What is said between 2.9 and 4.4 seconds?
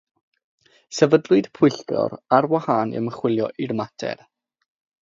i ymchwilio i'r mater.